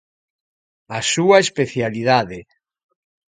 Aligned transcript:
A 0.97 0.99
súa 1.11 1.37
especialidade 1.45 2.39